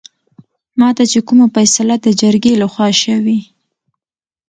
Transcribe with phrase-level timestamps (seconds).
[0.79, 3.39] ماته چې کومه فيصله دجرګې لخوا شوې